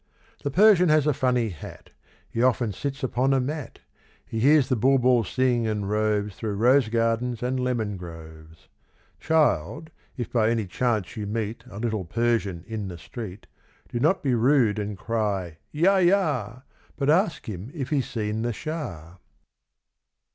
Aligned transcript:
The 0.41 0.49
Persian 0.49 0.89
has 0.89 1.05
a 1.05 1.13
funny 1.13 1.49
hat, 1.49 1.91
He 2.27 2.41
often 2.41 2.71
sits 2.73 3.03
upon 3.03 3.33
a 3.35 3.39
mat; 3.39 3.77
He 4.25 4.39
hears 4.39 4.67
the 4.67 4.75
bulbul 4.75 5.23
sing, 5.23 5.67
and 5.67 5.87
roves 5.87 6.35
Through 6.35 6.55
rose 6.55 6.89
gardens 6.89 7.43
and 7.43 7.59
lemon 7.59 7.97
groves. 7.97 8.67
Child, 9.19 9.91
if 10.17 10.31
by 10.31 10.49
any 10.49 10.65
chance 10.65 11.15
you 11.15 11.27
meet 11.27 11.63
A 11.69 11.77
little 11.77 12.03
Persian 12.05 12.63
in 12.65 12.87
the 12.87 12.97
street, 12.97 13.45
Do 13.89 13.99
not 13.99 14.23
be 14.23 14.33
rude 14.33 14.79
and 14.79 14.97
cry 14.97 15.59
"Yah 15.71 15.97
yah!" 15.99 16.61
But 16.95 17.11
ask 17.11 17.45
him 17.47 17.69
if 17.71 17.91
he's 17.91 18.09
seen 18.09 18.41
the 18.41 18.53
Shah. 18.53 19.17